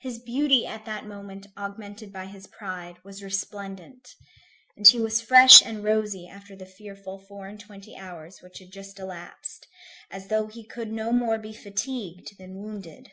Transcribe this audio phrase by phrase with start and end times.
[0.00, 4.16] His beauty, at that moment augmented by his pride, was resplendent,
[4.76, 8.72] and he was fresh and rosy after the fearful four and twenty hours which had
[8.72, 9.68] just elapsed,
[10.10, 13.12] as though he could no more be fatigued than wounded.